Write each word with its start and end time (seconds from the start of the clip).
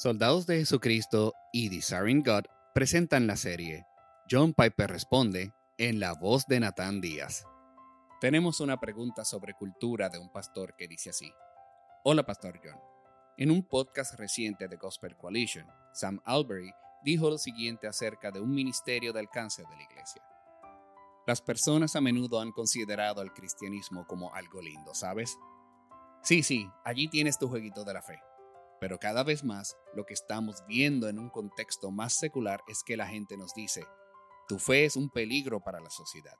Soldados 0.00 0.46
de 0.46 0.56
Jesucristo 0.56 1.34
y 1.52 1.68
Desiring 1.68 2.22
God 2.22 2.44
presentan 2.72 3.26
la 3.26 3.36
serie 3.36 3.84
John 4.30 4.54
Piper 4.54 4.88
responde 4.88 5.52
en 5.76 6.00
la 6.00 6.14
voz 6.14 6.46
de 6.46 6.58
Nathan 6.58 7.02
Díaz. 7.02 7.44
Tenemos 8.18 8.60
una 8.60 8.80
pregunta 8.80 9.26
sobre 9.26 9.52
cultura 9.52 10.08
de 10.08 10.18
un 10.18 10.32
pastor 10.32 10.74
que 10.74 10.88
dice 10.88 11.10
así. 11.10 11.30
Hola 12.02 12.24
Pastor 12.24 12.58
John. 12.64 12.80
En 13.36 13.50
un 13.50 13.62
podcast 13.62 14.18
reciente 14.18 14.68
de 14.68 14.76
Gospel 14.78 15.18
Coalition, 15.18 15.66
Sam 15.92 16.18
Albury 16.24 16.72
dijo 17.04 17.28
lo 17.28 17.36
siguiente 17.36 17.86
acerca 17.86 18.30
de 18.30 18.40
un 18.40 18.54
ministerio 18.54 19.12
de 19.12 19.20
alcance 19.20 19.60
de 19.68 19.76
la 19.76 19.82
iglesia. 19.82 20.22
Las 21.26 21.42
personas 21.42 21.94
a 21.94 22.00
menudo 22.00 22.40
han 22.40 22.52
considerado 22.52 23.20
el 23.20 23.34
cristianismo 23.34 24.06
como 24.06 24.34
algo 24.34 24.62
lindo, 24.62 24.94
¿sabes? 24.94 25.36
Sí, 26.22 26.42
sí, 26.42 26.66
allí 26.86 27.08
tienes 27.08 27.36
tu 27.38 27.48
jueguito 27.50 27.84
de 27.84 27.92
la 27.92 28.00
fe. 28.00 28.18
Pero 28.80 28.98
cada 28.98 29.22
vez 29.22 29.44
más 29.44 29.76
lo 29.94 30.06
que 30.06 30.14
estamos 30.14 30.64
viendo 30.66 31.08
en 31.08 31.18
un 31.18 31.28
contexto 31.28 31.90
más 31.90 32.14
secular 32.14 32.62
es 32.66 32.82
que 32.82 32.96
la 32.96 33.06
gente 33.06 33.36
nos 33.36 33.54
dice, 33.54 33.84
tu 34.48 34.58
fe 34.58 34.86
es 34.86 34.96
un 34.96 35.10
peligro 35.10 35.60
para 35.60 35.80
la 35.80 35.90
sociedad. 35.90 36.36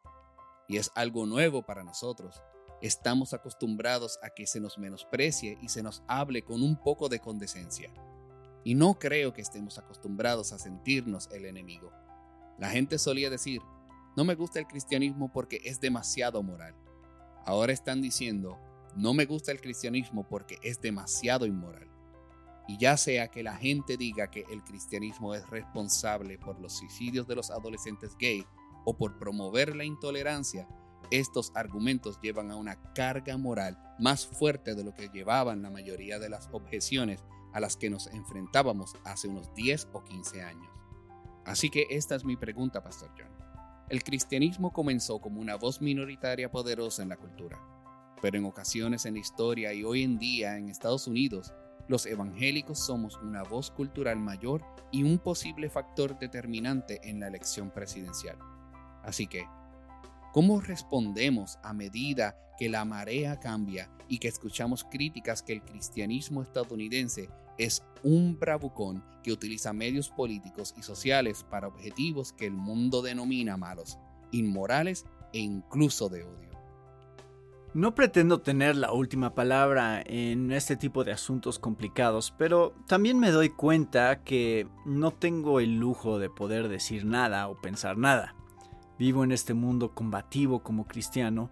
Y 0.67 0.79
es 0.79 0.91
algo 0.95 1.27
nuevo 1.27 1.63
para 1.63 1.85
nosotros. 1.85 2.43
Estamos 2.81 3.35
acostumbrados 3.35 4.19
a 4.23 4.31
que 4.31 4.47
se 4.47 4.59
nos 4.59 4.79
menosprecie 4.79 5.59
y 5.61 5.69
se 5.69 5.83
nos 5.83 6.03
hable 6.09 6.43
con 6.43 6.63
un 6.63 6.77
poco 6.77 7.09
de 7.09 7.21
condescencia. 7.21 7.93
Y 8.65 8.75
no 8.75 8.99
creo 8.99 9.33
que 9.33 9.43
estemos 9.43 9.79
acostumbrados 9.79 10.53
a 10.53 10.59
sentirnos 10.59 11.29
el 11.33 11.45
enemigo. 11.45 11.93
La 12.59 12.71
gente 12.71 12.99
solía 12.99 13.29
decir, 13.29 13.61
no 14.17 14.25
me 14.25 14.35
gusta 14.35 14.59
el 14.59 14.67
cristianismo 14.67 15.31
porque 15.33 15.61
es 15.65 15.81
demasiado 15.81 16.43
moral. 16.43 16.75
Ahora 17.45 17.73
están 17.73 18.01
diciendo, 18.01 18.59
no 18.97 19.13
me 19.13 19.27
gusta 19.27 19.53
el 19.53 19.61
cristianismo 19.61 20.27
porque 20.27 20.59
es 20.63 20.81
demasiado 20.81 21.47
inmoral. 21.47 21.90
Y 22.71 22.77
ya 22.79 22.97
sea 22.97 23.27
que 23.27 23.43
la 23.43 23.57
gente 23.57 23.97
diga 23.97 24.31
que 24.31 24.45
el 24.49 24.63
cristianismo 24.63 25.35
es 25.35 25.45
responsable 25.51 26.39
por 26.39 26.61
los 26.61 26.75
suicidios 26.75 27.27
de 27.27 27.35
los 27.35 27.51
adolescentes 27.51 28.17
gay 28.17 28.47
o 28.85 28.97
por 28.97 29.19
promover 29.19 29.75
la 29.75 29.83
intolerancia, 29.83 30.69
estos 31.11 31.51
argumentos 31.57 32.21
llevan 32.23 32.53
a 32.53 32.55
una 32.55 32.81
carga 32.93 33.37
moral 33.37 33.77
más 33.99 34.25
fuerte 34.25 34.77
de 34.77 34.85
lo 34.85 34.95
que 34.95 35.09
llevaban 35.09 35.63
la 35.63 35.71
mayoría 35.71 36.21
de 36.21 36.29
las 36.29 36.49
objeciones 36.53 37.25
a 37.53 37.59
las 37.59 37.77
que 37.77 37.91
nos 37.91 38.07
enfrentábamos 38.07 38.95
hace 39.03 39.27
unos 39.27 39.53
10 39.55 39.89
o 39.93 40.05
15 40.05 40.41
años. 40.45 40.71
Así 41.45 41.71
que 41.71 41.89
esta 41.91 42.15
es 42.15 42.25
mi 42.25 42.37
pregunta, 42.37 42.85
Pastor 42.85 43.11
John. 43.19 43.33
El 43.89 44.05
cristianismo 44.05 44.73
comenzó 44.73 45.21
como 45.21 45.41
una 45.41 45.57
voz 45.57 45.81
minoritaria 45.81 46.53
poderosa 46.53 47.03
en 47.03 47.09
la 47.09 47.17
cultura, 47.17 47.61
pero 48.23 48.39
en 48.39 48.45
ocasiones 48.45 49.07
en 49.07 49.15
la 49.15 49.21
historia 49.21 49.73
y 49.73 49.83
hoy 49.83 50.05
en 50.05 50.21
día 50.21 50.57
en 50.57 50.69
Estados 50.69 51.09
Unidos 51.09 51.53
los 51.91 52.07
evangélicos 52.07 52.79
somos 52.79 53.19
una 53.21 53.43
voz 53.43 53.73
cultural 53.73 54.17
mayor 54.17 54.63
y 54.93 55.03
un 55.03 55.19
posible 55.19 55.69
factor 55.69 56.17
determinante 56.21 57.01
en 57.03 57.19
la 57.19 57.27
elección 57.27 57.73
presidencial. 57.73 58.39
Así 59.03 59.27
que, 59.27 59.45
¿cómo 60.33 60.61
respondemos 60.61 61.59
a 61.65 61.73
medida 61.73 62.37
que 62.57 62.69
la 62.69 62.85
marea 62.85 63.41
cambia 63.41 63.91
y 64.07 64.19
que 64.19 64.29
escuchamos 64.29 64.85
críticas 64.85 65.43
que 65.43 65.55
el 65.55 65.63
cristianismo 65.63 66.43
estadounidense 66.43 67.29
es 67.59 67.83
un 68.05 68.39
bravucón 68.39 69.05
que 69.25 69.33
utiliza 69.33 69.73
medios 69.73 70.11
políticos 70.11 70.73
y 70.79 70.83
sociales 70.83 71.45
para 71.51 71.67
objetivos 71.67 72.33
que 72.33 72.47
el 72.47 72.55
mundo 72.55 73.03
denomina 73.03 73.57
malos, 73.57 73.99
inmorales 74.31 75.07
e 75.33 75.41
incluso 75.41 76.09
de 76.09 76.23
odio? 76.23 76.50
No 77.73 77.95
pretendo 77.95 78.41
tener 78.41 78.75
la 78.75 78.91
última 78.91 79.33
palabra 79.37 80.03
en 80.05 80.51
este 80.51 80.75
tipo 80.75 81.05
de 81.05 81.13
asuntos 81.13 81.61
complicados, 81.61 82.35
pero 82.37 82.75
también 82.89 83.21
me 83.21 83.31
doy 83.31 83.51
cuenta 83.51 84.25
que 84.25 84.67
no 84.85 85.13
tengo 85.13 85.61
el 85.61 85.77
lujo 85.77 86.19
de 86.19 86.31
poder 86.31 86.69
decir 86.69 87.05
nada 87.05 87.47
o 87.47 87.61
pensar 87.61 87.97
nada. 87.97 88.35
Vivo 88.99 89.23
en 89.23 89.31
este 89.31 89.55
mundo 89.55 89.95
combativo 89.95 90.65
como 90.65 90.89
cristiano, 90.89 91.49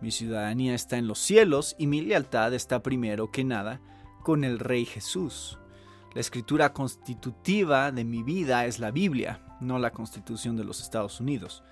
mi 0.00 0.10
ciudadanía 0.10 0.74
está 0.74 0.96
en 0.96 1.06
los 1.06 1.18
cielos 1.18 1.76
y 1.78 1.86
mi 1.86 2.00
lealtad 2.00 2.54
está 2.54 2.82
primero 2.82 3.30
que 3.30 3.44
nada 3.44 3.82
con 4.22 4.44
el 4.44 4.60
Rey 4.60 4.86
Jesús. 4.86 5.58
La 6.14 6.22
escritura 6.22 6.72
constitutiva 6.72 7.92
de 7.92 8.04
mi 8.04 8.22
vida 8.22 8.64
es 8.64 8.78
la 8.78 8.92
Biblia, 8.92 9.42
no 9.60 9.78
la 9.78 9.90
Constitución 9.90 10.56
de 10.56 10.64
los 10.64 10.80
Estados 10.80 11.20
Unidos. 11.20 11.62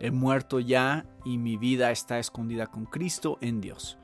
He 0.00 0.10
muerto 0.10 0.60
ya 0.60 1.06
y 1.24 1.38
mi 1.38 1.56
vida 1.56 1.90
está 1.90 2.18
escondida 2.18 2.66
con 2.66 2.84
Cristo 2.84 3.38
en 3.40 3.60
Dios. 3.60 3.98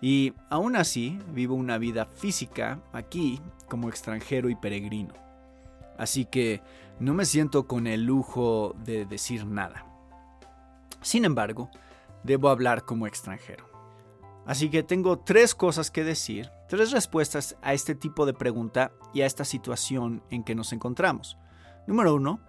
Y 0.00 0.34
aún 0.50 0.76
así 0.76 1.18
vivo 1.32 1.54
una 1.54 1.78
vida 1.78 2.06
física 2.06 2.80
aquí 2.92 3.40
como 3.68 3.88
extranjero 3.88 4.50
y 4.50 4.56
peregrino. 4.56 5.14
Así 5.96 6.24
que 6.24 6.62
no 7.00 7.14
me 7.14 7.24
siento 7.24 7.66
con 7.66 7.86
el 7.86 8.04
lujo 8.04 8.74
de 8.84 9.06
decir 9.06 9.46
nada. 9.46 9.86
Sin 11.00 11.24
embargo, 11.24 11.70
debo 12.22 12.48
hablar 12.48 12.84
como 12.84 13.06
extranjero. 13.06 13.68
Así 14.46 14.68
que 14.68 14.82
tengo 14.82 15.18
tres 15.18 15.54
cosas 15.54 15.90
que 15.90 16.04
decir, 16.04 16.50
tres 16.68 16.90
respuestas 16.90 17.56
a 17.62 17.72
este 17.72 17.94
tipo 17.94 18.26
de 18.26 18.34
pregunta 18.34 18.92
y 19.14 19.22
a 19.22 19.26
esta 19.26 19.44
situación 19.44 20.22
en 20.30 20.44
que 20.44 20.54
nos 20.54 20.72
encontramos. 20.72 21.38
Número 21.86 22.14
uno, 22.14 22.40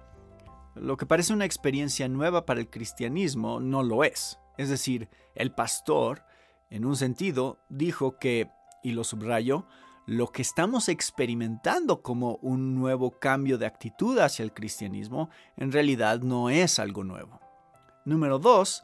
lo 0.75 0.97
que 0.97 1.05
parece 1.05 1.33
una 1.33 1.45
experiencia 1.45 2.07
nueva 2.07 2.45
para 2.45 2.59
el 2.59 2.69
cristianismo 2.69 3.59
no 3.59 3.83
lo 3.83 4.03
es. 4.03 4.39
Es 4.57 4.69
decir, 4.69 5.09
el 5.33 5.51
pastor, 5.51 6.23
en 6.69 6.85
un 6.85 6.95
sentido, 6.95 7.59
dijo 7.69 8.17
que, 8.17 8.49
y 8.83 8.91
lo 8.91 9.03
subrayó, 9.03 9.65
lo 10.05 10.27
que 10.27 10.41
estamos 10.41 10.87
experimentando 10.89 12.01
como 12.01 12.35
un 12.41 12.75
nuevo 12.75 13.19
cambio 13.19 13.57
de 13.57 13.65
actitud 13.65 14.19
hacia 14.19 14.43
el 14.43 14.53
cristianismo 14.53 15.29
en 15.57 15.71
realidad 15.71 16.19
no 16.19 16.49
es 16.49 16.77
algo 16.77 17.03
nuevo. 17.03 17.39
Número 18.05 18.37
dos, 18.37 18.83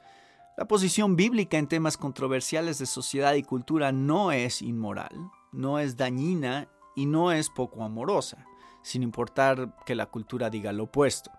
la 0.58 0.68
posición 0.68 1.16
bíblica 1.16 1.58
en 1.58 1.68
temas 1.68 1.96
controversiales 1.96 2.79
de 2.79 2.88
sociedad 2.88 3.35
y 3.35 3.44
cultura 3.44 3.91
no 3.91 4.31
es 4.31 4.62
inmoral, 4.62 5.12
no 5.52 5.78
es 5.78 5.96
dañina 5.96 6.68
y 6.96 7.06
no 7.06 7.31
es 7.31 7.50
poco 7.50 7.84
amorosa, 7.84 8.46
sin 8.81 9.03
importar 9.03 9.75
que 9.85 9.96
la 9.96 10.08
cultura 10.08 10.50
diga 10.50 10.72
lo 10.72 10.85
opuesto. 10.85 11.31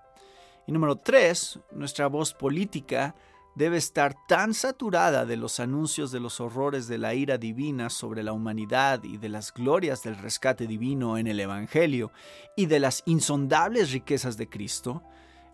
Y 0.67 0.73
número 0.73 0.97
tres, 0.97 1.59
nuestra 1.73 2.06
voz 2.06 2.34
política 2.34 3.15
debe 3.55 3.77
estar 3.77 4.15
tan 4.27 4.55
saturada 4.55 5.27
de 5.27 5.37
los 5.37 5.61
anuncios 5.61 6.11
de 6.11 6.21
los 6.21 6.41
horrores 6.41 6.89
de 6.89 6.99
la 6.99 7.15
ira 7.15 7.37
divina 7.37 7.91
sobre 7.91 8.23
la 8.23 8.33
humanidad 8.33 9.05
y 9.05 9.19
de 9.19 9.28
las 9.28 9.53
glorias 9.53 10.03
del 10.03 10.17
rescate 10.17 10.67
divino 10.67 11.19
en 11.19 11.27
el 11.27 11.39
Evangelio 11.41 12.12
y 12.56 12.67
de 12.67 12.81
las 12.81 13.03
insondables 13.06 13.93
riquezas 13.93 14.37
de 14.37 14.49
Cristo, 14.49 15.03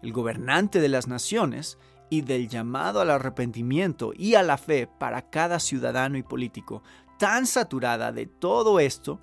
el 0.02 0.12
gobernante 0.12 0.80
de 0.80 0.88
las 0.88 1.08
naciones, 1.08 1.78
y 2.10 2.22
del 2.22 2.48
llamado 2.48 3.00
al 3.00 3.10
arrepentimiento 3.10 4.12
y 4.16 4.34
a 4.34 4.42
la 4.42 4.56
fe 4.56 4.86
para 4.86 5.28
cada 5.30 5.60
ciudadano 5.60 6.16
y 6.16 6.22
político, 6.22 6.82
tan 7.18 7.46
saturada 7.46 8.12
de 8.12 8.26
todo 8.26 8.80
esto 8.80 9.20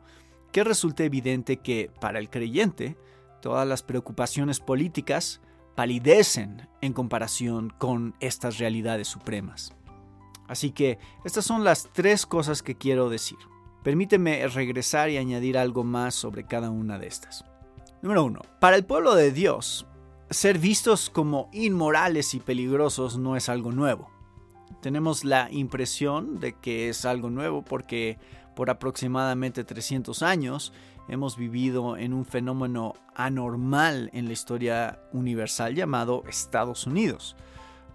que 0.52 0.64
resulta 0.64 1.04
evidente 1.04 1.58
que, 1.58 1.92
para 2.00 2.20
el 2.20 2.30
creyente, 2.30 2.98
todas 3.42 3.68
las 3.68 3.84
preocupaciones 3.84 4.60
políticas 4.60 5.42
palidecen 5.76 6.68
en 6.82 6.94
comparación 6.94 7.74
con 7.78 8.16
estas 8.20 8.58
realidades 8.58 9.08
supremas. 9.08 9.74
Así 10.48 10.72
que 10.72 11.00
estas 11.24 11.46
son 11.46 11.64
las 11.64 11.90
tres 11.92 12.26
cosas 12.26 12.62
que 12.64 12.76
quiero 12.76 13.10
decir. 13.10 13.38
Permíteme 13.84 14.48
regresar 14.48 15.10
y 15.10 15.18
añadir 15.18 15.58
algo 15.58 15.84
más 15.84 16.16
sobre 16.16 16.46
cada 16.46 16.70
una 16.70 16.98
de 16.98 17.08
estas. 17.08 17.46
Número 18.02 18.24
uno, 18.24 18.42
para 18.60 18.76
el 18.76 18.86
pueblo 18.86 19.16
de 19.16 19.32
Dios, 19.32 19.86
ser 20.30 20.58
vistos 20.58 21.10
como 21.10 21.50
inmorales 21.54 22.34
y 22.34 22.40
peligrosos 22.40 23.18
no 23.18 23.36
es 23.36 23.50
algo 23.50 23.72
nuevo. 23.72 24.10
Tenemos 24.82 25.24
la 25.24 25.50
impresión 25.52 26.40
de 26.40 26.54
que 26.54 26.90
es 26.90 27.06
algo 27.06 27.30
nuevo 27.30 27.64
porque 27.64 28.18
por 28.56 28.70
aproximadamente 28.70 29.64
300 29.64 30.22
años 30.24 30.74
hemos 31.08 31.38
vivido 31.38 31.98
en 31.98 32.14
un 32.14 32.26
fenómeno 32.26 32.94
anormal 33.16 34.10
en 34.14 34.26
la 34.26 34.34
historia 34.34 35.00
universal 35.12 35.76
llamado 35.76 36.24
Estados 36.28 36.88
Unidos. 36.88 37.36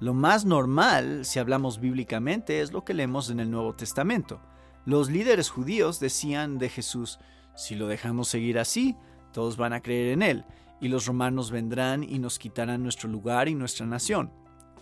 Lo 0.00 0.14
más 0.14 0.44
normal, 0.44 1.24
si 1.24 1.38
hablamos 1.38 1.78
bíblicamente, 1.78 2.60
es 2.60 2.72
lo 2.72 2.84
que 2.84 2.94
leemos 2.94 3.30
en 3.30 3.40
el 3.40 3.50
Nuevo 3.50 3.74
Testamento. 3.74 4.40
Los 4.86 5.10
líderes 5.10 5.50
judíos 5.50 6.00
decían 6.00 6.58
de 6.58 6.70
Jesús, 6.70 7.18
si 7.54 7.74
lo 7.74 7.86
dejamos 7.86 8.28
seguir 8.28 8.58
así, 8.58 8.96
todos 9.32 9.56
van 9.56 9.74
a 9.74 9.80
creer 9.82 10.12
en 10.12 10.22
él, 10.22 10.44
y 10.80 10.88
los 10.88 11.06
romanos 11.06 11.50
vendrán 11.50 12.02
y 12.02 12.18
nos 12.18 12.38
quitarán 12.38 12.82
nuestro 12.82 13.08
lugar 13.08 13.48
y 13.48 13.54
nuestra 13.54 13.84
nación. 13.84 14.32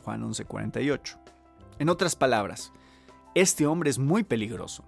Juan 0.05 0.23
11:48. 0.23 1.19
En 1.81 1.89
otras 1.89 2.15
palabras, 2.15 2.73
este 3.35 3.67
hombre 3.67 3.91
es 3.91 3.99
muy 3.99 4.23
peligroso. 4.23 4.85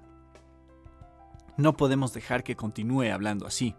No 1.61 1.77
podemos 1.77 2.15
dejar 2.15 2.43
que 2.43 2.57
continúe 2.57 3.13
hablando 3.13 3.47
así. 3.47 3.75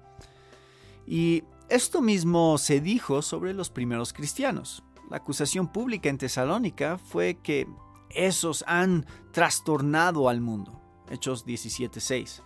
Y 1.07 1.43
esto 1.67 1.99
mismo 2.01 2.59
se 2.59 2.79
dijo 2.79 3.23
sobre 3.23 3.55
los 3.55 3.71
primeros 3.71 4.13
cristianos. 4.13 4.83
La 5.09 5.17
acusación 5.17 5.67
pública 5.67 6.07
en 6.07 6.19
Tesalónica 6.19 6.99
fue 6.99 7.39
que 7.41 7.67
esos 8.11 8.63
han 8.67 9.07
trastornado 9.31 10.29
al 10.29 10.41
mundo. 10.41 10.79
Hechos 11.09 11.43
17:6. 11.43 12.43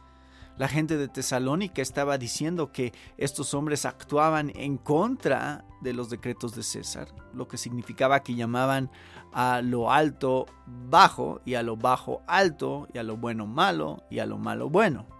La 0.57 0.69
gente 0.69 0.95
de 0.95 1.09
Tesalónica 1.09 1.81
estaba 1.81 2.17
diciendo 2.17 2.71
que 2.71 2.93
estos 3.17 3.53
hombres 3.53 3.85
actuaban 3.85 4.53
en 4.55 4.77
contra 4.77 5.65
de 5.81 5.91
los 5.91 6.09
decretos 6.09 6.55
de 6.55 6.63
César, 6.63 7.09
lo 7.33 7.49
que 7.49 7.57
significaba 7.57 8.23
que 8.23 8.35
llamaban 8.35 8.89
a 9.33 9.61
lo 9.61 9.91
alto 9.91 10.45
bajo 10.65 11.41
y 11.43 11.55
a 11.55 11.61
lo 11.61 11.75
bajo 11.75 12.21
alto 12.25 12.87
y 12.93 12.99
a 12.99 13.03
lo 13.03 13.17
bueno 13.17 13.45
malo 13.47 14.05
y 14.09 14.19
a 14.19 14.25
lo 14.25 14.37
malo 14.37 14.69
bueno. 14.69 15.14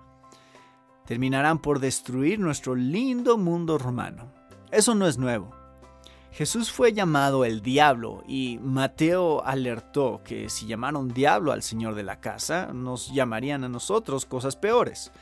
Terminarán 1.05 1.59
por 1.59 1.79
destruir 1.79 2.39
nuestro 2.39 2.75
lindo 2.75 3.37
mundo 3.37 3.77
romano. 3.77 4.31
Eso 4.71 4.95
no 4.95 5.07
es 5.07 5.17
nuevo. 5.17 5.53
Jesús 6.31 6.69
fue 6.69 6.91
llamado 6.91 7.45
el 7.45 7.61
diablo 7.61 8.21
y 8.27 8.59
Mateo 8.61 9.41
alertó 9.45 10.21
que 10.25 10.49
si 10.49 10.65
llamaron 10.67 11.13
diablo 11.13 11.53
al 11.53 11.63
Señor 11.63 11.95
de 11.95 12.03
la 12.03 12.19
casa, 12.19 12.73
nos 12.73 13.13
llamarían 13.13 13.63
a 13.63 13.69
nosotros 13.69 14.25
cosas 14.25 14.57
peores. 14.57 15.13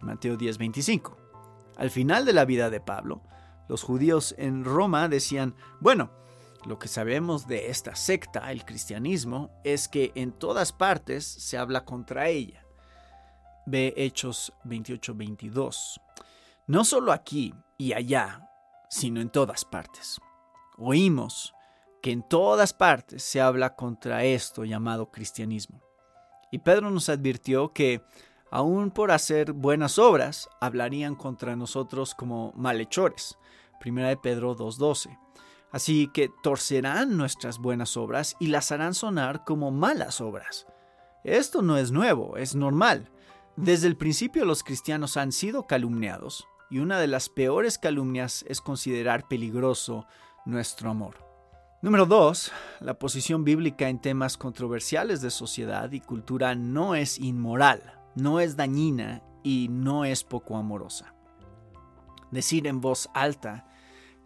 Mateo 0.00 0.38
10:25. 0.38 1.16
Al 1.76 1.90
final 1.90 2.24
de 2.24 2.32
la 2.32 2.46
vida 2.46 2.70
de 2.70 2.80
Pablo, 2.80 3.20
los 3.68 3.82
judíos 3.82 4.34
en 4.38 4.64
Roma 4.64 5.08
decían, 5.08 5.54
bueno, 5.80 6.10
lo 6.64 6.78
que 6.78 6.88
sabemos 6.88 7.46
de 7.46 7.68
esta 7.68 7.94
secta, 7.94 8.50
el 8.50 8.64
cristianismo, 8.64 9.50
es 9.64 9.88
que 9.88 10.12
en 10.14 10.32
todas 10.32 10.72
partes 10.72 11.26
se 11.26 11.58
habla 11.58 11.84
contra 11.84 12.28
ella. 12.28 12.63
Ve 13.66 13.94
Hechos 13.96 14.52
28:22. 14.64 16.00
No 16.66 16.84
solo 16.84 17.12
aquí 17.12 17.54
y 17.78 17.92
allá, 17.92 18.48
sino 18.88 19.20
en 19.20 19.30
todas 19.30 19.64
partes. 19.64 20.20
Oímos 20.78 21.54
que 22.02 22.10
en 22.10 22.22
todas 22.22 22.72
partes 22.74 23.22
se 23.22 23.40
habla 23.40 23.76
contra 23.76 24.24
esto 24.24 24.64
llamado 24.64 25.10
cristianismo. 25.10 25.80
Y 26.50 26.58
Pedro 26.58 26.90
nos 26.90 27.08
advirtió 27.08 27.72
que, 27.72 28.02
aun 28.50 28.90
por 28.90 29.10
hacer 29.10 29.52
buenas 29.52 29.98
obras, 29.98 30.48
hablarían 30.60 31.14
contra 31.14 31.56
nosotros 31.56 32.14
como 32.14 32.52
malhechores. 32.54 33.38
Primera 33.80 34.08
de 34.08 34.16
Pedro 34.16 34.54
2.12. 34.54 35.18
Así 35.72 36.08
que 36.12 36.30
torcerán 36.42 37.16
nuestras 37.16 37.58
buenas 37.58 37.96
obras 37.96 38.36
y 38.38 38.46
las 38.46 38.70
harán 38.70 38.94
sonar 38.94 39.44
como 39.44 39.70
malas 39.70 40.20
obras. 40.20 40.66
Esto 41.24 41.62
no 41.62 41.78
es 41.78 41.90
nuevo, 41.90 42.36
es 42.36 42.54
normal. 42.54 43.10
Desde 43.56 43.86
el 43.86 43.96
principio 43.96 44.44
los 44.44 44.64
cristianos 44.64 45.16
han 45.16 45.30
sido 45.30 45.68
calumniados, 45.68 46.48
y 46.70 46.80
una 46.80 46.98
de 46.98 47.06
las 47.06 47.28
peores 47.28 47.78
calumnias 47.78 48.44
es 48.48 48.60
considerar 48.60 49.28
peligroso 49.28 50.06
nuestro 50.44 50.90
amor. 50.90 51.24
Número 51.80 52.04
2. 52.04 52.50
La 52.80 52.98
posición 52.98 53.44
bíblica 53.44 53.88
en 53.88 54.00
temas 54.00 54.36
controversiales 54.36 55.20
de 55.20 55.30
sociedad 55.30 55.92
y 55.92 56.00
cultura 56.00 56.56
no 56.56 56.96
es 56.96 57.20
inmoral, 57.20 58.00
no 58.16 58.40
es 58.40 58.56
dañina 58.56 59.22
y 59.44 59.68
no 59.70 60.04
es 60.04 60.24
poco 60.24 60.56
amorosa. 60.56 61.14
Decir 62.32 62.66
en 62.66 62.80
voz 62.80 63.08
alta 63.14 63.68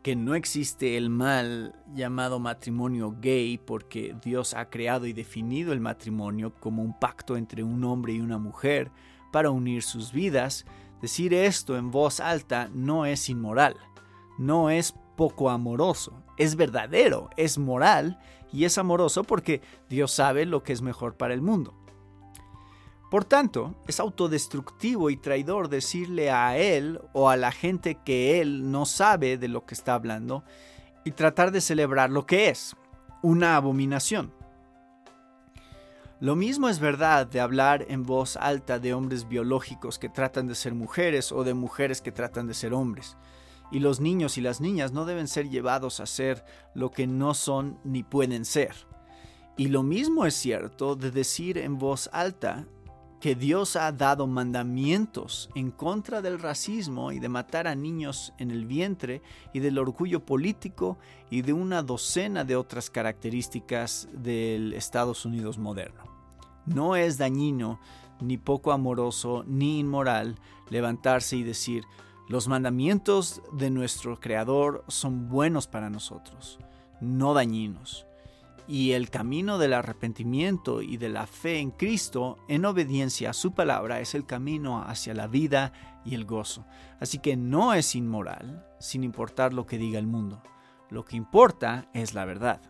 que 0.03 0.17
no 0.17 0.37
existe 0.37 0.97
el 0.97 1.11
mal 1.11 1.75
llamado 1.93 2.39
matrimonio 2.39 3.15
gay 3.21 3.59
porque 3.59 4.17
Dios 4.25 4.55
ha 4.55 4.71
creado 4.71 5.05
y 5.05 5.13
definido 5.13 5.75
el 5.75 5.81
matrimonio 5.81 6.55
como 6.55 6.83
un 6.83 6.99
pacto 6.99 7.37
entre 7.37 7.63
un 7.63 7.85
hombre 7.85 8.15
y 8.15 8.21
una 8.21 8.39
mujer 8.39 8.91
para 9.33 9.51
unir 9.51 9.83
sus 9.83 10.13
vidas, 10.13 10.67
decir 11.01 11.35
esto 11.35 11.77
en 11.77 11.91
voz 11.91 12.21
alta 12.21 12.69
no 12.73 13.07
es 13.07 13.29
inmoral, 13.29 13.77
no 14.39 14.71
es 14.71 14.95
poco 15.17 15.51
amoroso, 15.51 16.23
es 16.37 16.57
verdadero, 16.57 17.31
es 17.37 17.59
moral 17.59 18.19
y 18.53 18.65
es 18.65 18.79
amoroso 18.79 19.25
porque 19.25 19.61
Dios 19.89 20.13
sabe 20.13 20.47
lo 20.47 20.63
que 20.63 20.73
es 20.73 20.83
mejor 20.83 21.17
para 21.17 21.35
el 21.35 21.43
mundo. 21.43 21.75
Por 23.11 23.25
tanto, 23.25 23.75
es 23.87 24.01
autodestructivo 24.01 25.09
y 25.09 25.17
traidor 25.17 25.69
decirle 25.69 26.31
a 26.31 26.59
Él 26.59 27.01
o 27.15 27.31
a 27.31 27.37
la 27.37 27.53
gente 27.53 27.99
que 28.05 28.41
Él 28.41 28.71
no 28.71 28.85
sabe 28.85 29.39
de 29.39 29.49
lo 29.49 29.65
que 29.65 29.75
está 29.75 29.95
hablando 29.95 30.45
y 31.05 31.13
tratar 31.13 31.51
de 31.51 31.63
celebrar 31.63 32.11
lo 32.11 32.27
que 32.27 32.51
es, 32.51 32.77
una 33.23 33.57
abominación. 33.57 34.38
Lo 36.21 36.35
mismo 36.35 36.69
es 36.69 36.81
verdad 36.81 37.27
de 37.27 37.41
hablar 37.41 37.87
en 37.89 38.03
voz 38.03 38.37
alta 38.37 38.79
de 38.79 38.93
hombres 38.93 39.29
biológicos 39.29 39.99
que 39.99 40.09
tratan 40.09 40.49
de 40.49 40.55
ser 40.55 40.75
mujeres 40.75 41.31
o 41.31 41.45
de 41.45 41.55
mujeres 41.55 42.03
que 42.03 42.13
tratan 42.13 42.47
de 42.47 42.55
ser 42.55 42.75
hombres 42.75 43.17
y 43.71 43.81
los 43.81 44.01
niños 44.01 44.39
y 44.39 44.41
las 44.41 44.61
niñas 44.61 44.93
no 44.93 45.05
deben 45.05 45.29
ser 45.29 45.49
llevados 45.49 46.01
a 46.01 46.07
ser 46.07 46.45
lo 46.75 46.91
que 46.91 47.07
no 47.07 47.35
son 47.35 47.79
ni 47.85 48.03
pueden 48.03 48.45
ser. 48.45 48.75
Y 49.57 49.69
lo 49.69 49.83
mismo 49.83 50.25
es 50.25 50.35
cierto 50.35 50.95
de 50.97 51.11
decir 51.11 51.59
en 51.59 51.79
voz 51.79 52.09
alta 52.13 52.67
que 53.21 53.35
Dios 53.35 53.75
ha 53.77 53.91
dado 53.91 54.27
mandamientos 54.27 55.51
en 55.55 55.71
contra 55.71 56.23
del 56.23 56.39
racismo 56.39 57.11
y 57.11 57.19
de 57.19 57.29
matar 57.29 57.67
a 57.67 57.75
niños 57.75 58.33
en 58.39 58.51
el 58.51 58.65
vientre 58.65 59.23
y 59.53 59.61
del 59.61 59.79
orgullo 59.79 60.25
político 60.25 60.99
y 61.31 61.43
de 61.43 61.53
una 61.53 61.83
docena 61.83 62.45
de 62.45 62.57
otras 62.57 62.91
características 62.91 64.09
del 64.13 64.73
Estados 64.73 65.25
Unidos 65.25 65.59
moderno. 65.59 66.05
No 66.67 66.97
es 66.97 67.19
dañino, 67.19 67.81
ni 68.21 68.39
poco 68.39 68.73
amoroso, 68.73 69.45
ni 69.47 69.81
inmoral 69.81 70.37
levantarse 70.71 71.37
y 71.37 71.43
decir, 71.43 71.85
los 72.29 72.47
mandamientos 72.47 73.43
de 73.53 73.71
nuestro 73.71 74.21
Creador 74.21 74.85
son 74.89 75.29
buenos 75.29 75.67
para 75.67 75.91
nosotros, 75.91 76.59
no 77.01 77.33
dañinos. 77.33 78.08
Y 78.69 78.93
el 78.93 79.09
camino 79.09 79.57
del 79.57 79.73
arrepentimiento 79.73 80.83
y 80.83 80.99
de 80.99 81.09
la 81.09 81.27
fe 81.27 81.59
en 81.59 81.71
Cristo 81.71 82.37
en 82.49 82.67
obediencia 82.67 83.31
a 83.31 83.33
su 83.33 83.53
palabra 83.53 84.01
es 84.01 84.15
el 84.15 84.27
camino 84.27 84.83
hacia 84.83 85.15
la 85.15 85.27
vida 85.27 85.73
y 86.05 86.15
el 86.15 86.27
gozo. 86.27 86.67
Así 87.01 87.19
que 87.19 87.35
no 87.37 87.73
es 87.73 87.95
inmoral, 87.95 88.67
sin 88.79 89.05
importar 89.05 89.55
lo 89.55 89.65
que 89.65 89.79
diga 89.79 89.99
el 89.99 90.07
mundo. 90.07 90.43
Lo 90.91 91.05
que 91.05 91.17
importa 91.17 91.89
es 91.95 92.13
la 92.13 92.27
verdad. 92.27 92.61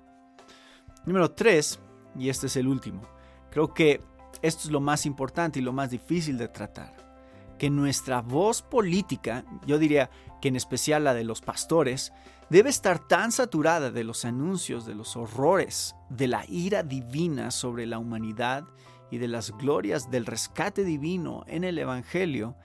Número 1.04 1.32
3, 1.32 1.80
y 2.16 2.28
este 2.28 2.46
es 2.46 2.56
el 2.56 2.68
último. 2.68 3.02
Creo 3.50 3.74
que 3.74 4.00
esto 4.40 4.62
es 4.64 4.70
lo 4.70 4.80
más 4.80 5.04
importante 5.04 5.58
y 5.58 5.62
lo 5.62 5.72
más 5.72 5.90
difícil 5.90 6.38
de 6.38 6.46
tratar 6.46 7.07
que 7.58 7.70
nuestra 7.70 8.22
voz 8.22 8.62
política, 8.62 9.44
yo 9.66 9.78
diría 9.78 10.10
que 10.40 10.48
en 10.48 10.56
especial 10.56 11.04
la 11.04 11.14
de 11.14 11.24
los 11.24 11.40
pastores, 11.40 12.12
debe 12.50 12.70
estar 12.70 13.06
tan 13.06 13.32
saturada 13.32 13.90
de 13.90 14.04
los 14.04 14.24
anuncios 14.24 14.86
de 14.86 14.94
los 14.94 15.16
horrores, 15.16 15.94
de 16.08 16.28
la 16.28 16.44
ira 16.48 16.82
divina 16.82 17.50
sobre 17.50 17.86
la 17.86 17.98
humanidad 17.98 18.64
y 19.10 19.18
de 19.18 19.28
las 19.28 19.50
glorias 19.56 20.10
del 20.10 20.26
rescate 20.26 20.84
divino 20.84 21.44
en 21.46 21.64
el 21.64 21.78
Evangelio 21.78 22.56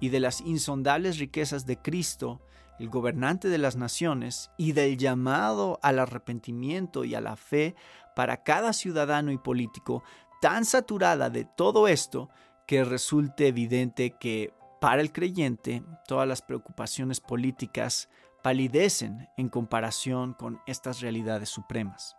y 0.00 0.10
de 0.10 0.20
las 0.20 0.40
insondables 0.40 1.18
riquezas 1.18 1.66
de 1.66 1.78
Cristo, 1.78 2.40
el 2.78 2.90
gobernante 2.90 3.48
de 3.48 3.58
las 3.58 3.76
naciones, 3.76 4.50
y 4.58 4.72
del 4.72 4.98
llamado 4.98 5.78
al 5.82 5.98
arrepentimiento 5.98 7.04
y 7.04 7.14
a 7.14 7.20
la 7.20 7.36
fe 7.36 7.74
para 8.14 8.42
cada 8.42 8.72
ciudadano 8.72 9.32
y 9.32 9.38
político, 9.38 10.02
tan 10.40 10.64
saturada 10.64 11.30
de 11.30 11.44
todo 11.44 11.88
esto 11.88 12.28
que 12.66 12.84
resulte 12.84 13.48
evidente 13.48 14.16
que 14.18 14.52
para 14.80 15.00
el 15.00 15.12
creyente 15.12 15.82
todas 16.06 16.28
las 16.28 16.42
preocupaciones 16.42 17.20
políticas 17.20 18.08
palidecen 18.42 19.28
en 19.36 19.48
comparación 19.48 20.34
con 20.34 20.60
estas 20.66 21.00
realidades 21.00 21.48
supremas. 21.48 22.16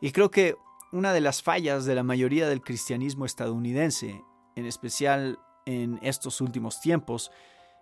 Y 0.00 0.12
creo 0.12 0.30
que 0.30 0.54
una 0.92 1.12
de 1.12 1.20
las 1.20 1.42
fallas 1.42 1.84
de 1.84 1.94
la 1.94 2.04
mayoría 2.04 2.48
del 2.48 2.60
cristianismo 2.60 3.24
estadounidense, 3.26 4.22
en 4.54 4.66
especial 4.66 5.38
en 5.64 5.98
estos 6.02 6.40
últimos 6.40 6.80
tiempos, 6.80 7.32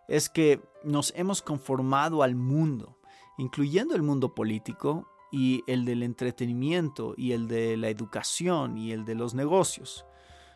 es 0.08 0.28
que 0.28 0.62
nos 0.82 1.12
hemos 1.16 1.42
conformado 1.42 2.22
al 2.22 2.34
mundo, 2.34 2.98
incluyendo 3.36 3.94
el 3.94 4.02
mundo 4.02 4.34
político 4.34 5.06
y 5.30 5.62
el 5.66 5.84
del 5.84 6.02
entretenimiento 6.02 7.14
y 7.16 7.32
el 7.32 7.48
de 7.48 7.76
la 7.76 7.88
educación 7.88 8.78
y 8.78 8.92
el 8.92 9.04
de 9.04 9.14
los 9.14 9.34
negocios. 9.34 10.06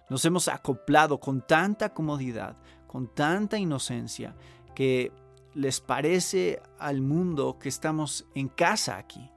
Nos 0.08 0.24
hemos 0.24 0.48
acoplado 0.48 1.20
con 1.20 1.46
tanta 1.46 1.92
comodidad, 1.92 2.56
con 2.86 3.08
tanta 3.08 3.58
inocencia, 3.58 4.34
que 4.74 5.12
les 5.54 5.80
parece 5.80 6.62
al 6.78 7.00
mundo 7.00 7.58
que 7.58 7.68
estamos 7.68 8.26
en 8.34 8.48
casa 8.48 8.96
aquí, 8.96 9.30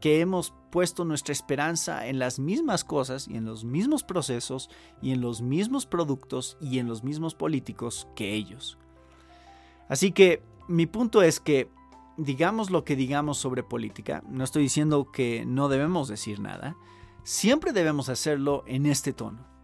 que 0.00 0.20
hemos 0.20 0.54
puesto 0.70 1.04
nuestra 1.04 1.32
esperanza 1.32 2.06
en 2.06 2.18
las 2.18 2.38
mismas 2.38 2.84
cosas 2.84 3.28
y 3.28 3.36
en 3.36 3.44
los 3.44 3.64
mismos 3.64 4.02
procesos 4.02 4.70
y 5.02 5.12
en 5.12 5.20
los 5.20 5.40
mismos 5.40 5.86
productos 5.86 6.56
y 6.60 6.78
en 6.78 6.88
los 6.88 7.04
mismos 7.04 7.34
políticos 7.34 8.08
que 8.14 8.34
ellos. 8.34 8.78
Así 9.88 10.12
que 10.12 10.42
mi 10.68 10.86
punto 10.86 11.22
es 11.22 11.40
que 11.40 11.70
digamos 12.16 12.70
lo 12.70 12.84
que 12.84 12.96
digamos 12.96 13.38
sobre 13.38 13.62
política, 13.62 14.22
no 14.28 14.44
estoy 14.44 14.64
diciendo 14.64 15.10
que 15.12 15.44
no 15.46 15.68
debemos 15.68 16.08
decir 16.08 16.40
nada, 16.40 16.76
siempre 17.22 17.72
debemos 17.72 18.08
hacerlo 18.08 18.64
en 18.66 18.86
este 18.86 19.12
tono 19.12 19.57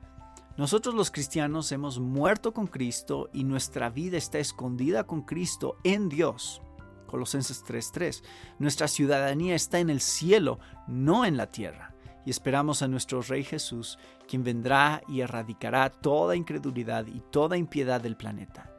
nosotros 0.56 0.94
los 0.94 1.10
cristianos 1.10 1.72
hemos 1.72 1.98
muerto 1.98 2.54
con 2.54 2.68
Cristo 2.68 3.28
y 3.32 3.42
nuestra 3.42 3.90
vida 3.90 4.16
está 4.16 4.38
escondida 4.38 5.04
con 5.04 5.22
Cristo 5.22 5.78
en 5.82 6.08
Dios. 6.08 6.62
Colosenses 7.08 7.64
3:3. 7.64 8.22
Nuestra 8.60 8.86
ciudadanía 8.86 9.56
está 9.56 9.80
en 9.80 9.90
el 9.90 10.00
cielo, 10.00 10.60
no 10.86 11.24
en 11.24 11.36
la 11.36 11.46
tierra. 11.50 11.90
y 12.26 12.30
esperamos 12.30 12.80
a 12.80 12.88
nuestro 12.88 13.20
Rey 13.20 13.44
Jesús, 13.44 13.98
quien 14.26 14.42
vendrá 14.42 15.02
y 15.06 15.20
erradicará 15.20 15.90
toda 15.90 16.34
incredulidad 16.36 17.06
y 17.06 17.20
toda 17.20 17.58
impiedad 17.58 18.00
del 18.00 18.16
planeta. 18.16 18.70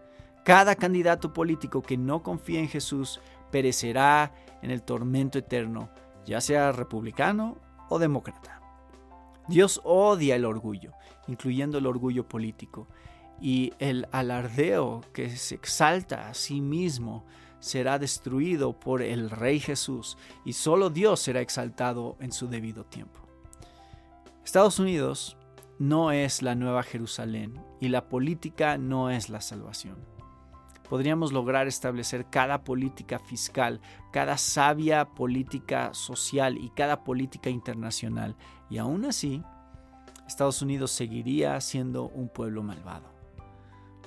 Cada 0.44 0.76
candidato 0.76 1.32
político 1.32 1.84
que 1.84 1.96
no 1.96 2.24
confíe 2.24 2.60
en 2.60 2.70
Jesús 2.70 3.20
perecerá 3.52 4.34
en 4.64 4.72
el 4.72 4.82
tormento 4.82 5.38
eterno, 5.38 5.90
ya 6.26 6.42
sea 6.42 6.72
republicano 6.72 7.60
o 7.88 8.00
demócrata. 8.00 8.65
Dios 9.48 9.82
odia 9.84 10.36
el 10.36 10.46
orgullo, 10.46 10.94
incluyendo 11.28 11.78
el 11.78 11.86
orgullo 11.86 12.28
político, 12.28 12.88
y 13.40 13.74
el 13.80 14.08
alardeo 14.12 15.02
que 15.14 15.36
se 15.36 15.56
exalta 15.56 16.30
a 16.30 16.34
sí 16.34 16.62
mismo 16.62 17.26
será 17.60 18.00
destruido 18.00 18.80
por 18.80 19.02
el 19.02 19.30
Rey 19.30 19.60
Jesús, 19.60 20.18
y 20.46 20.54
solo 20.54 20.90
Dios 20.90 21.20
será 21.20 21.42
exaltado 21.42 22.18
en 22.20 22.32
su 22.32 22.48
debido 22.48 22.86
tiempo. 22.86 23.20
Estados 24.44 24.80
Unidos 24.80 25.38
no 25.80 26.12
es 26.12 26.42
la 26.42 26.56
nueva 26.56 26.84
Jerusalén 26.84 27.60
y 27.82 27.90
la 27.90 28.08
política 28.08 28.78
no 28.78 29.10
es 29.10 29.30
la 29.30 29.42
salvación. 29.42 30.15
Podríamos 30.90 31.34
lograr 31.34 31.68
establecer 31.68 32.28
cada 32.30 32.64
política 32.64 33.20
fiscal, 33.20 33.82
cada 34.12 34.38
sabia 34.38 35.06
política 35.06 35.94
social 35.94 36.58
y 36.58 36.70
cada 36.70 37.04
política 37.04 37.50
internacional, 37.50 38.36
y 38.70 38.78
aún 38.78 39.06
así, 39.06 39.44
Estados 40.28 40.62
Unidos 40.62 40.92
seguiría 40.92 41.60
siendo 41.62 42.08
un 42.10 42.30
pueblo 42.30 42.64
malvado. 42.64 43.14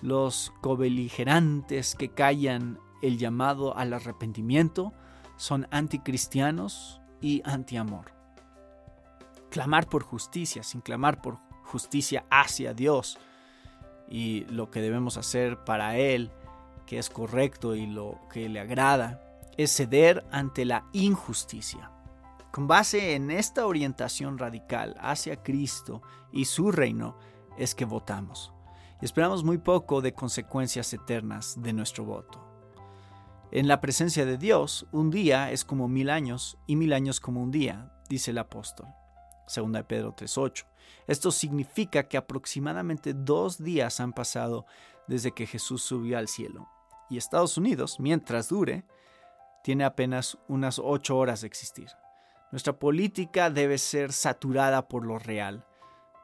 Los 0.03 0.53
cobeligerantes 0.61 1.95
que 1.95 2.11
callan 2.11 2.79
el 3.03 3.19
llamado 3.19 3.77
al 3.77 3.93
arrepentimiento 3.93 4.93
son 5.37 5.67
anticristianos 5.71 7.01
y 7.21 7.43
antiamor. 7.45 8.13
Clamar 9.51 9.89
por 9.89 10.03
justicia 10.03 10.63
sin 10.63 10.81
clamar 10.81 11.21
por 11.21 11.39
justicia 11.65 12.25
hacia 12.31 12.75
Dios 12.75 13.19
y 14.09 14.45
lo 14.47 14.71
que 14.71 14.81
debemos 14.81 15.17
hacer 15.17 15.65
para 15.65 15.97
Él, 15.97 16.31
que 16.89 16.99
es 16.99 17.11
correcto 17.11 17.77
y 17.77 17.87
lo 17.87 18.19
que 18.33 18.49
le 18.49 18.61
agrada, 18.61 19.23
es 19.59 19.77
ceder 19.77 20.25
ante 20.33 20.65
la 20.65 20.87
injusticia. 20.93 21.91
Con 22.51 22.67
base 22.67 23.15
en 23.15 23.31
esta 23.31 23.67
orientación 23.67 24.39
radical 24.39 24.97
hacia 24.99 25.43
Cristo 25.43 26.01
y 26.33 26.47
su 26.47 26.73
reino 26.73 27.19
es 27.59 27.75
que 27.75 27.85
votamos. 27.85 28.53
Y 29.03 29.05
esperamos 29.05 29.45
muy 29.45 29.59
poco 29.59 30.01
de 30.01 30.15
consecuencias 30.15 30.91
eternas 30.95 31.61
de 31.61 31.75
nuestro 31.75 32.05
voto. 32.05 32.43
En 33.51 33.69
la 33.69 33.83
presencia 33.83 34.25
de 34.25 34.39
Dios, 34.39 34.87
un 34.91 35.11
día 35.11 35.53
es 35.53 35.67
como 35.67 35.89
mil 35.89 36.09
años 36.09 36.57
y 36.67 36.77
mil 36.77 36.95
años 36.95 37.21
como 37.21 37.43
un 37.43 37.51
día, 37.51 37.93
dice 38.09 38.31
el 38.31 38.39
apóstol. 38.39 38.87
Segunda 39.47 39.81
de 39.81 39.85
Pedro 39.85 40.17
3.8. 40.17 40.65
Esto 41.07 41.31
significa 41.31 42.09
que 42.09 42.17
aproximadamente 42.17 43.13
dos 43.13 43.63
días 43.63 44.01
han 44.01 44.15
pasado 44.15 44.65
desde 45.07 45.33
que 45.33 45.47
Jesús 45.47 45.83
subió 45.83 46.19
al 46.19 46.29
cielo. 46.29 46.69
Y 47.11 47.17
Estados 47.17 47.57
Unidos, 47.57 47.99
mientras 48.01 48.49
dure, 48.49 48.85
tiene 49.63 49.85
apenas 49.85 50.39
unas 50.49 50.79
ocho 50.79 51.17
horas 51.17 51.41
de 51.41 51.47
existir. 51.47 51.89
Nuestra 52.51 52.79
política 52.79 53.51
debe 53.51 53.79
ser 53.79 54.13
saturada 54.13 54.89
por 54.89 55.05
lo 55.05 55.19
real, 55.19 55.67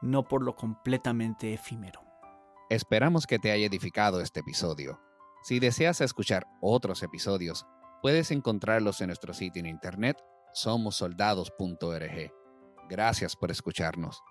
no 0.01 0.27
por 0.27 0.41
lo 0.43 0.55
completamente 0.55 1.53
efímero. 1.53 2.01
Esperamos 2.69 3.27
que 3.27 3.37
te 3.37 3.51
haya 3.51 3.67
edificado 3.67 4.21
este 4.21 4.39
episodio. 4.39 4.99
Si 5.43 5.59
deseas 5.59 6.01
escuchar 6.01 6.47
otros 6.61 7.03
episodios, 7.03 7.67
puedes 8.01 8.31
encontrarlos 8.31 9.01
en 9.01 9.07
nuestro 9.07 9.33
sitio 9.33 9.59
en 9.59 9.67
internet 9.67 10.17
somosoldados.org. 10.53 12.33
Gracias 12.89 13.35
por 13.35 13.51
escucharnos. 13.51 14.21